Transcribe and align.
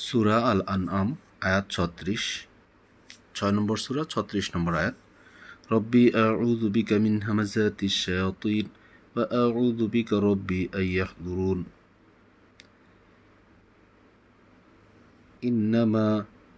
সুরা 0.00 0.38
আল 0.50 0.60
আনআম 0.66 1.08
আয়াত 1.40 1.64
ছত্রিশ 1.70 2.24
ছয় 3.36 3.52
নম্বর 3.52 3.76
সুরা 3.84 4.02
ছত্রিশ 4.14 4.46
নম্বর 4.54 4.72
আয়াত 4.74 4.96
রব্বি 5.70 6.04
আউযু 6.22 6.66
বিকা 6.76 6.96
মিন 7.04 7.14
হামাজাতিশ 7.26 7.94
শায়াতিন 8.04 8.66
ওয়া 9.14 9.24
আউযু 9.42 9.84
বিকা 9.94 10.16
রব্বি 10.28 10.60
আন 10.70 10.84
ইয়াহদুরুন 10.86 11.60
إنما 15.42 16.08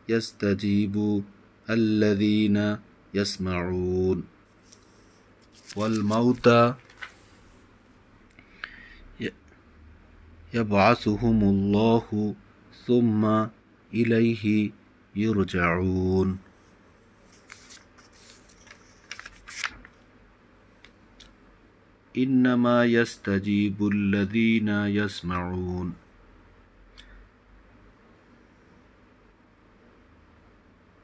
يستجيب 0.08 0.94
الذين 1.68 2.76
يسمعون 3.14 4.18
والموتى 5.68 6.74
يبعثهم 10.52 11.38
الله 11.44 12.34
ثم 12.86 13.46
إليه 13.92 14.70
يرجعون 15.16 16.38
إنما 22.14 22.84
يستجيب 22.86 23.78
الذين 23.88 24.68
يسمعون 24.98 25.88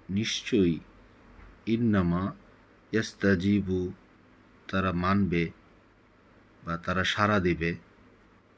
নিশ্চয়ই 0.08 0.76
ইন্নামা 1.66 2.22
ইয়াস্তাজিবু 2.92 3.80
তারা 4.68 4.90
মানবে 5.04 5.44
বা 6.62 6.74
তারা 6.84 7.04
সাড়া 7.04 7.38
দেবে 7.46 7.70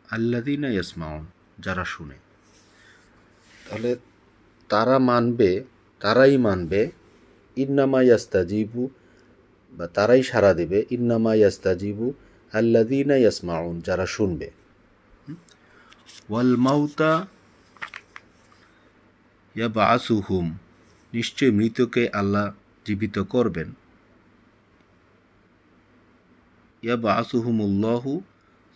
আল্লাদিনা 0.08 0.68
ইয়াসমাউন 0.72 1.24
যারা 1.58 1.84
শুনে 1.84 2.16
তাহলে 3.71 3.95
তারা 4.67 4.99
মানবে, 4.99 5.63
তারাই 5.99 6.37
মানবে, 6.37 6.91
ইন্নামা 7.55 8.01
ইয়াস্তাজিবু, 8.01 8.89
বা 9.71 9.87
তারাই 9.87 10.23
সাড়া 10.23 10.53
দেবে, 10.53 10.85
ইন্নামা 10.89 11.35
ইয়াস্তাজিবু 11.35 12.13
আল্লাদিনা 12.53 13.15
ইয়াসমাউন, 13.15 13.81
যারা 13.81 14.05
শুনবে। 14.05 14.51
ওয়াল 16.29 16.55
মাউতা 16.55 17.27
ইয়াবাসুহুম 19.55 20.57
নিশ্চয় 21.13 21.51
মৃতকে 21.51 22.09
আল্লাহ 22.09 22.51
জীবিত 22.85 23.19
করবেন। 23.19 23.71
ইয়াবা 26.83 27.13
আসুহুমুল্লাহু 27.13 28.21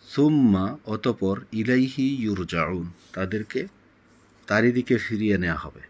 সুম্মা, 0.08 0.76
অতপর 0.86 1.40
ইলাইহি 1.52 2.22
ইউরজাউন, 2.22 2.90
তাদেরকে 3.12 3.66
তারই 4.46 4.72
দিকে 4.72 4.94
ফিরিয়ে 4.98 5.36
নেওয়া 5.38 5.56
হবে। 5.56 5.82